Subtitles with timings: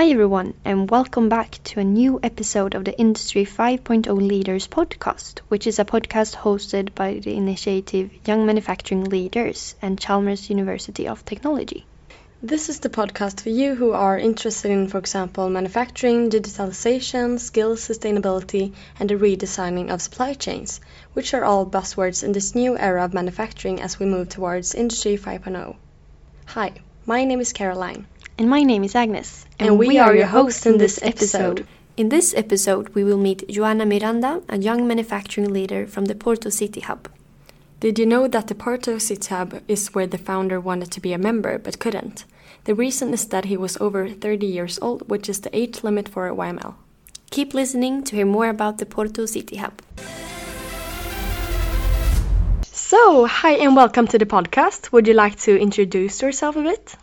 [0.00, 5.40] Hi, everyone, and welcome back to a new episode of the Industry 5.0 Leaders podcast,
[5.48, 11.26] which is a podcast hosted by the initiative Young Manufacturing Leaders and Chalmers University of
[11.26, 11.84] Technology.
[12.42, 17.86] This is the podcast for you who are interested in, for example, manufacturing, digitalization, skills,
[17.86, 20.80] sustainability, and the redesigning of supply chains,
[21.12, 25.18] which are all buzzwords in this new era of manufacturing as we move towards Industry
[25.18, 25.76] 5.0.
[26.46, 26.72] Hi,
[27.04, 28.06] my name is Caroline.
[28.40, 29.44] And my name is Agnes.
[29.58, 31.66] And we are your hosts in this episode.
[31.98, 36.48] In this episode, we will meet Joana Miranda, a young manufacturing leader from the Porto
[36.48, 37.10] City Hub.
[37.80, 41.12] Did you know that the Porto City Hub is where the founder wanted to be
[41.12, 42.24] a member but couldn't?
[42.64, 46.08] The reason is that he was over 30 years old, which is the age limit
[46.08, 46.76] for a YML.
[47.30, 49.82] Keep listening to hear more about the Porto City Hub.
[52.62, 54.92] So, hi and welcome to the podcast.
[54.92, 56.96] Would you like to introduce yourself a bit?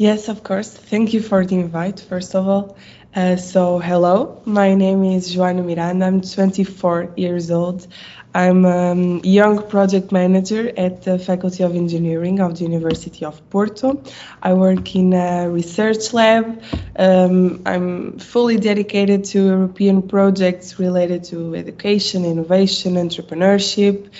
[0.00, 0.70] Yes, of course.
[0.70, 2.78] Thank you for the invite, first of all.
[3.14, 6.06] Uh, so, hello, my name is Joana Miranda.
[6.06, 7.86] I'm 24 years old.
[8.34, 13.50] I'm a um, young project manager at the Faculty of Engineering of the University of
[13.50, 14.02] Porto.
[14.42, 16.62] I work in a research lab.
[16.96, 24.10] Um, I'm fully dedicated to European projects related to education, innovation, entrepreneurship,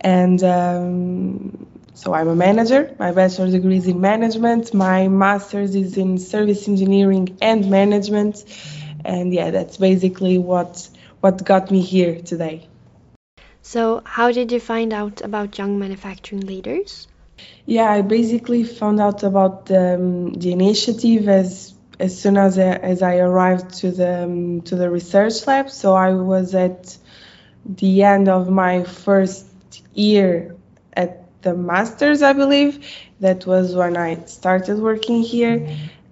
[0.00, 2.94] and um, so I'm a manager.
[2.98, 4.74] My bachelor's degree is in management.
[4.74, 8.44] My master's is in service engineering and management.
[9.04, 10.88] And yeah, that's basically what
[11.20, 12.68] what got me here today.
[13.62, 17.06] So, how did you find out about young manufacturing leaders?
[17.64, 22.72] Yeah, I basically found out about the, um, the initiative as as soon as I,
[22.72, 25.70] as I arrived to the um, to the research lab.
[25.70, 26.98] So I was at
[27.64, 29.46] the end of my first
[29.94, 30.53] year
[31.44, 32.84] the master's, I believe.
[33.20, 35.68] That was when I started working here.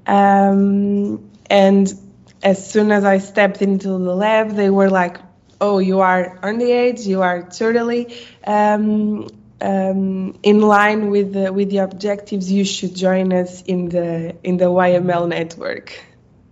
[0.07, 1.93] Um, and
[2.43, 5.19] as soon as I stepped into the lab, they were like,
[5.61, 7.01] "Oh, you are on the age.
[7.01, 8.15] You are totally
[8.47, 9.29] um,
[9.61, 12.51] um, in line with the with the objectives.
[12.51, 15.93] You should join us in the in the YML network."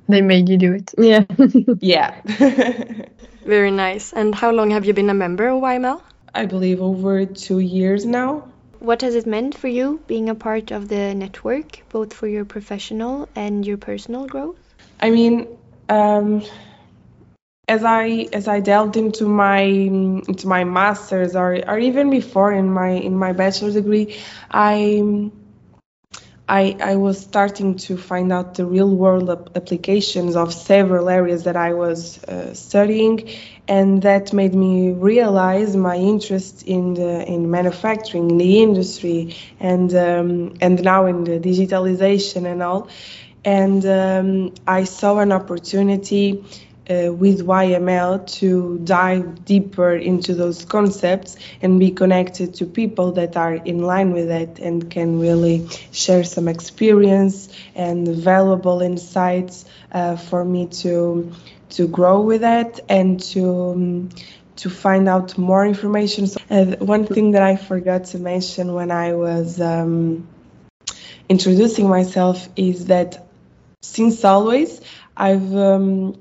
[0.09, 0.93] They made you do it.
[0.99, 1.25] Yeah.
[1.81, 2.21] yeah.
[3.45, 4.13] Very nice.
[4.13, 6.03] And how long have you been a member of YML?
[6.35, 8.49] I believe over two years now.
[8.81, 12.45] What has it meant for you being a part of the network, both for your
[12.45, 14.75] professional and your personal growth?
[15.01, 15.47] I mean,
[15.89, 16.43] um,
[17.69, 22.73] as I as I delved into my into my masters or or even before in
[22.73, 24.17] my in my bachelor's degree,
[24.51, 25.31] I
[26.51, 31.55] I, I was starting to find out the real world applications of several areas that
[31.55, 33.31] I was uh, studying,
[33.69, 39.95] and that made me realize my interest in the in manufacturing, in the industry, and
[39.95, 42.89] um, and now in the digitalization and all.
[43.45, 46.45] And um, I saw an opportunity
[46.91, 53.37] uh, with YML to dive deeper into those concepts and be connected to people that
[53.37, 60.17] are in line with it and can really share some experience and valuable insights uh,
[60.17, 61.33] for me to
[61.69, 64.09] to grow with it and to um,
[64.57, 66.27] to find out more information.
[66.27, 70.27] So, uh, one thing that I forgot to mention when I was um,
[71.29, 73.25] introducing myself is that
[73.81, 74.81] since always
[75.17, 76.17] I've um,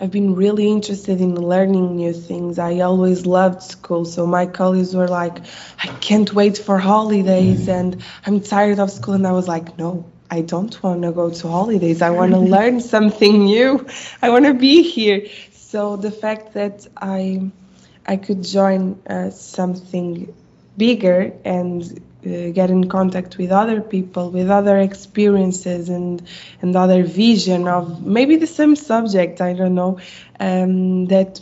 [0.00, 2.58] I've been really interested in learning new things.
[2.58, 5.38] I always loved school, so my colleagues were like,
[5.82, 9.14] "I can't wait for holidays," and I'm tired of school.
[9.14, 12.02] And I was like, "No, I don't want to go to holidays.
[12.02, 13.86] I want to learn something new.
[14.22, 17.50] I want to be here." So the fact that I
[18.06, 20.32] I could join uh, something
[20.76, 21.82] bigger and
[22.26, 26.22] uh, get in contact with other people with other experiences and
[26.60, 29.98] and other vision of maybe the same subject i don't know
[30.40, 31.40] um, that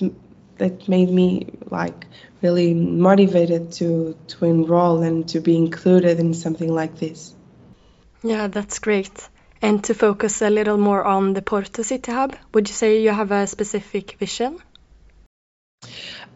[0.60, 2.06] that made me like
[2.42, 7.34] really motivated to to enroll and to be included in something like this.
[8.22, 9.28] Yeah that's great.
[9.62, 13.10] And to focus a little more on the porto city hub would you say you
[13.10, 14.58] have a specific vision?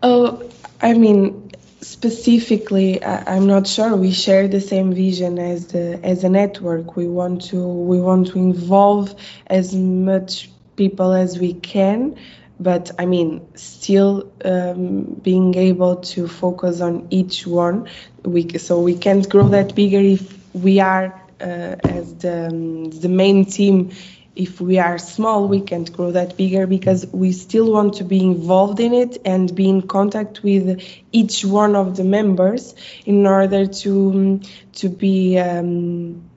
[0.03, 0.51] Oh
[0.81, 1.51] i mean
[1.85, 6.97] specifically I, am not sure we share the same vision as the as a network.
[6.97, 9.15] We want to we want to involve
[9.47, 12.17] as much people as we can
[12.59, 17.89] but i mean still um, being able to focus on each one
[18.25, 23.09] we so we can't grow that bigger if we are uh, as the, um, the
[23.09, 23.91] main team
[24.37, 28.21] if we are small, we can't grow that bigger because we still want to be
[28.21, 30.83] involved in it and be in contact with
[31.13, 32.75] each one of the members
[33.07, 34.41] in order to
[34.75, 36.29] to be um,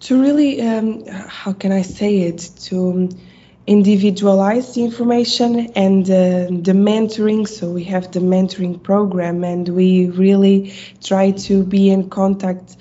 [0.00, 2.50] to really um, how can I say it?
[2.64, 3.10] To
[3.66, 7.48] individualize the information and uh, the mentoring.
[7.48, 12.76] So we have the mentoring program, and we really try to be in contact.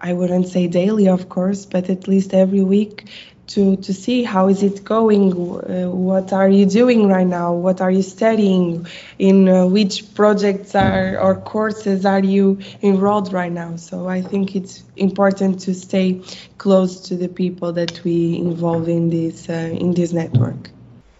[0.00, 3.06] I wouldn't say daily, of course, but at least every week
[3.50, 7.80] to to see how is it going uh, what are you doing right now what
[7.80, 8.86] are you studying
[9.18, 13.76] in uh, which projects are or courses are you enrolled right now.
[13.76, 16.22] So i think it's important to stay
[16.58, 20.70] close to the people that we involve in this uh, in this network.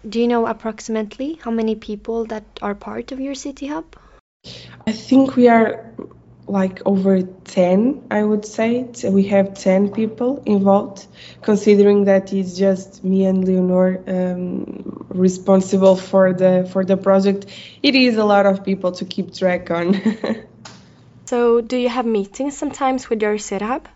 [0.07, 3.85] Do you know approximately how many people that are part of your city hub?
[4.87, 5.93] I think we are
[6.47, 8.85] like over 10 i would say.
[9.03, 11.05] We have 10 people involved
[11.41, 17.45] considering that it's just me and leonor um, responsible for the for the project.
[17.81, 20.01] It is a lot of people to keep track on.
[21.25, 23.87] So do you have meetings sometimes with your hub?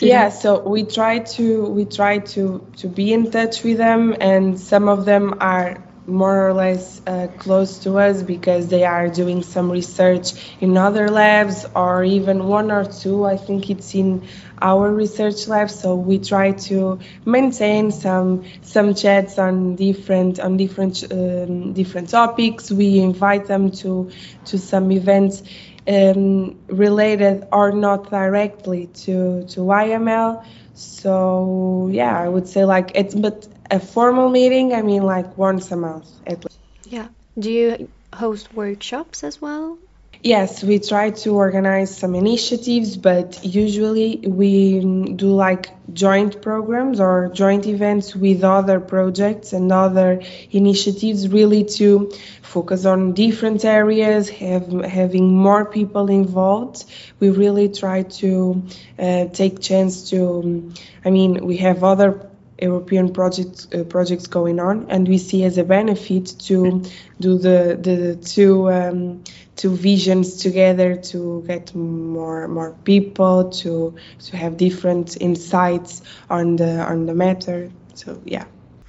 [0.00, 4.60] yeah so we try to we try to to be in touch with them and
[4.60, 9.42] some of them are more or less uh, close to us because they are doing
[9.42, 13.24] some research in other labs or even one or two.
[13.24, 14.26] I think it's in
[14.60, 15.70] our research lab.
[15.70, 22.70] So we try to maintain some some chats on different on different um, different topics.
[22.70, 24.10] We invite them to
[24.46, 25.42] to some events
[25.88, 33.14] um, related or not directly to to YML so yeah i would say like it's
[33.14, 36.58] but a formal meeting, I mean like once a month at least.
[36.84, 37.08] Yeah.
[37.38, 39.78] Do you host workshops as well?
[40.22, 47.30] Yes, we try to organize some initiatives, but usually we do like joint programs or
[47.32, 50.20] joint events with other projects and other
[50.50, 52.12] initiatives, really to
[52.42, 56.84] focus on different areas, have having more people involved.
[57.18, 58.62] We really try to
[58.98, 60.70] uh, take chance to.
[61.02, 62.29] I mean, we have other
[62.60, 66.82] European projects uh, projects going on, and we see as a benefit to
[67.20, 69.24] do the the two um,
[69.56, 76.80] two visions together to get more more people to to have different insights on the
[76.80, 77.70] on the matter.
[77.94, 78.44] So yeah.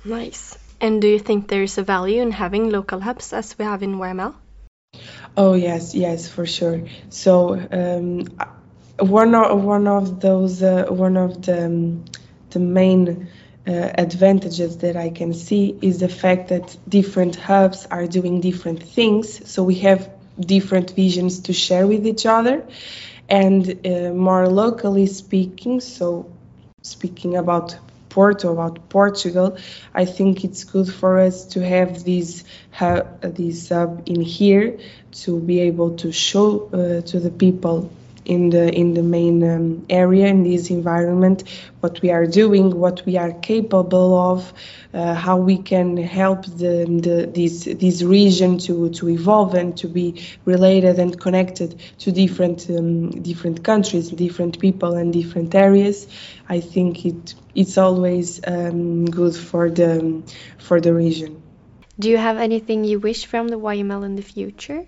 [0.05, 0.57] Nice.
[0.79, 3.83] And do you think there is a value in having local hubs as we have
[3.83, 4.33] in YML?
[5.37, 6.81] Oh yes, yes, for sure.
[7.09, 8.25] So um,
[8.97, 12.05] one of one of those uh, one of the um,
[12.49, 13.29] the main
[13.67, 18.81] uh, advantages that I can see is the fact that different hubs are doing different
[18.81, 19.49] things.
[19.49, 20.09] So we have
[20.39, 22.65] different visions to share with each other.
[23.29, 26.29] And uh, more locally speaking, so
[26.81, 27.77] speaking about
[28.09, 29.57] Porto, about Portugal,
[29.93, 34.79] I think it's good for us to have this hub, this hub in here
[35.23, 37.89] to be able to show uh, to the people
[38.25, 41.43] in the in the main um, area in this environment
[41.79, 44.53] what we are doing what we are capable of
[44.93, 49.87] uh, how we can help the, the this this region to to evolve and to
[49.87, 56.07] be related and connected to different um, different countries different people and different areas.
[56.49, 60.21] I think it it's always um, good for the
[60.57, 61.41] for the region.
[61.99, 64.85] Do you have anything you wish from the yml in the future?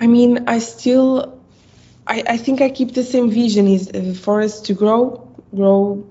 [0.00, 1.37] I mean i still
[2.08, 6.04] I, I think I keep the same vision is uh, for us to grow, grow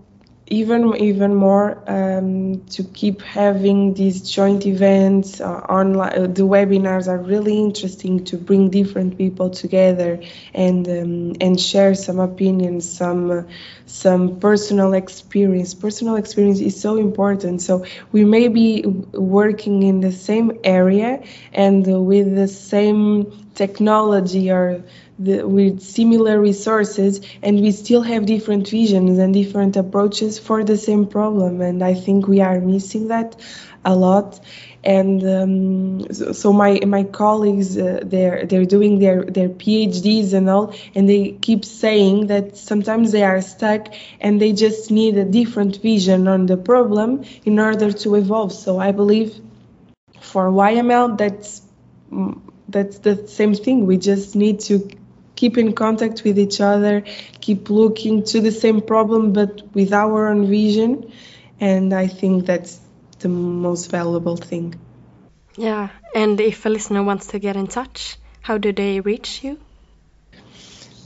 [0.50, 7.10] even even more um, to keep having these joint events uh, online uh, the webinars
[7.10, 10.22] are really interesting to bring different people together
[10.54, 13.44] and um, and share some opinions some uh,
[13.88, 15.74] some personal experience.
[15.74, 17.62] Personal experience is so important.
[17.62, 21.24] So we may be working in the same area
[21.54, 24.84] and with the same technology or
[25.20, 30.78] the, with similar resources and we still have different visions and different approaches for the
[30.78, 33.36] same problem and i think we are missing that
[33.88, 34.40] a lot.
[34.84, 40.50] And um, so, so, my my colleagues uh, they're they're doing their their phds and
[40.50, 43.88] all and they keep saying that sometimes they are stuck
[44.22, 48.54] and they just need a different vision on the problem in order to evolve.
[48.54, 49.36] So i believe
[50.22, 51.62] for yml that's
[52.12, 53.86] mm, that's the same thing.
[53.86, 54.90] We just need to
[55.38, 57.04] keep in contact with each other,
[57.40, 61.14] keep looking to the same problem but with our own vision.
[61.62, 62.80] And I think that's
[63.20, 64.76] the most valuable thing.
[65.56, 69.58] Yeah, and if a listener wants to get in touch, how do they reach you?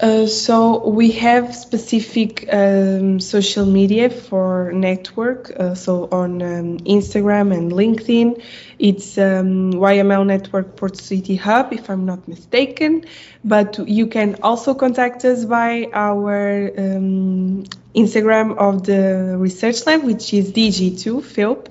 [0.01, 5.51] Uh, so we have specific um, social media for network.
[5.55, 8.43] Uh, so on um, Instagram and LinkedIn,
[8.79, 13.05] it's um, YML Network Port City Hub, if I'm not mistaken.
[13.43, 20.33] But you can also contact us by our um, Instagram of the research lab, which
[20.33, 21.67] is DIGI2 FILP.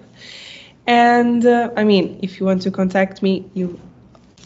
[0.86, 3.80] And uh, I mean, if you want to contact me, you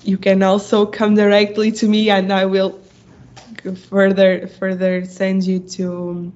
[0.05, 2.84] you can also come directly to me, and I will
[3.73, 6.33] further further send you to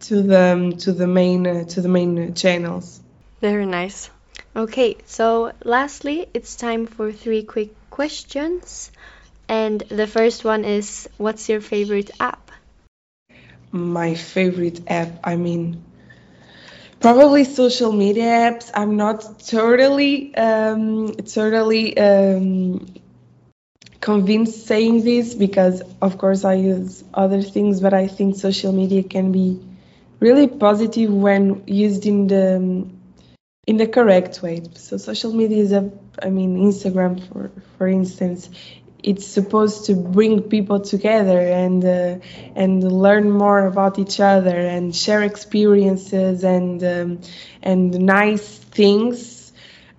[0.00, 3.00] to the to the main uh, to the main channels.
[3.40, 4.10] Very nice.
[4.56, 8.90] Okay, so lastly, it's time for three quick questions.
[9.48, 12.50] And the first one is what's your favorite app?
[13.70, 15.82] My favorite app, I mean,
[17.00, 18.70] probably social media apps.
[18.74, 22.86] I'm not totally, um, totally um,
[24.00, 29.02] convinced saying this because, of course, I use other things, but I think social media
[29.02, 29.60] can be
[30.20, 32.86] really positive when used in the
[33.66, 34.62] in the correct way.
[34.74, 38.50] So social media is a, I mean, Instagram for for instance,
[39.02, 42.18] it's supposed to bring people together and uh,
[42.56, 47.20] and learn more about each other and share experiences and um,
[47.62, 49.37] and nice things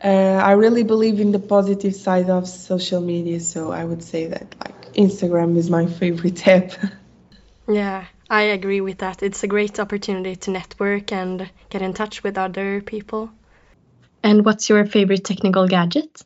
[0.03, 4.27] uh, I really believe in the positive side of social media, so I would say
[4.27, 6.71] that like Instagram is my favorite app.
[7.67, 9.23] yeah, I agree with that.
[9.23, 13.29] It's a great opportunity to network and get in touch with other people.
[14.23, 16.23] And what's your favorite technical gadget?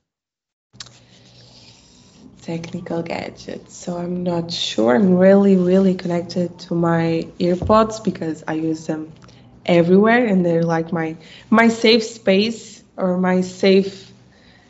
[2.42, 3.72] Technical gadget.
[3.72, 4.96] So I'm not sure.
[4.96, 9.14] I'm really, really connected to my earpods because I use them
[9.66, 11.16] everywhere and they're like my
[11.50, 14.12] my safe space or my safe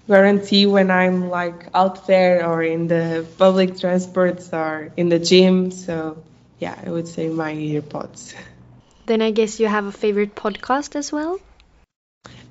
[0.08, 5.72] guarantee when I'm like out there or in the public transports or in the gym.
[5.72, 6.22] So
[6.60, 8.36] yeah, I would say my earpods.
[9.06, 11.39] Then I guess you have a favorite podcast as well?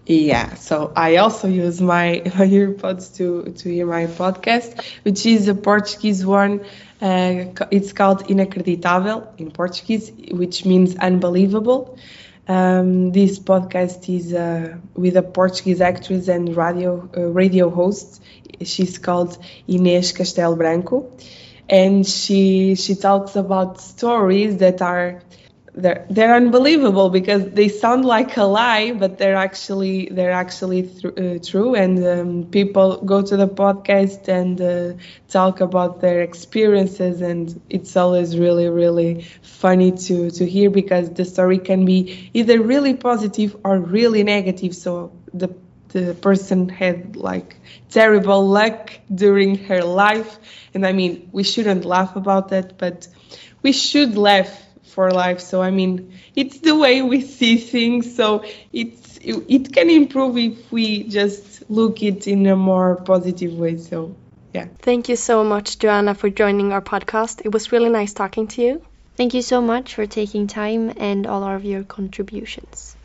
[0.04, 5.48] Yeah, so I also use my, my earpods to, to hear my podcast, which is
[5.48, 6.64] a Portuguese one.
[7.00, 11.98] Uh, it's called Inacreditável in Portuguese, which means unbelievable.
[12.48, 18.22] Um, this podcast is uh, with a Portuguese actress and radio uh, radio host.
[18.62, 21.10] She's called Inês Castelo Branco,
[21.68, 25.22] and she she talks about stories that are
[25.74, 31.04] they're they're unbelievable because they sound like a lie, but they're actually they're actually th-
[31.16, 31.74] uh, true.
[31.74, 37.96] And um, people go to the podcast and uh, talk about their experiences, and it's
[37.96, 43.56] always really really funny to to hear because the story can be either really positive
[43.64, 44.74] or really negative.
[44.74, 45.54] So the
[45.88, 47.56] the person had like
[47.90, 50.38] terrible luck during her life,
[50.74, 53.08] and I mean we shouldn't laugh about that, but
[53.62, 54.50] we should laugh
[54.92, 55.40] for life.
[55.40, 58.14] So I mean, it's the way we see things.
[58.14, 63.54] So it's it, it can improve if we just look it in a more positive
[63.54, 63.78] way.
[63.78, 64.14] So
[64.52, 64.66] yeah.
[64.78, 67.42] Thank you so much, Joana, for joining our podcast.
[67.44, 68.82] It was really nice talking to you.
[69.16, 72.96] Thank you so much for taking time and all of your contributions.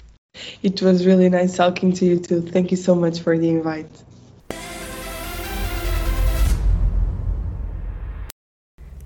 [0.61, 2.41] It was really nice talking to you too.
[2.41, 4.03] Thank you so much for the invite.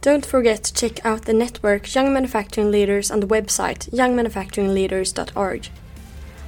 [0.02, 5.70] Don't forget to check out the network Young Manufacturing Leaders on the website youngmanufacturingleaders.org.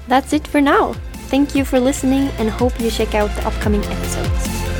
[0.08, 0.94] That's it for now.
[1.30, 4.73] Thank you for listening and hope you check out the upcoming episodes.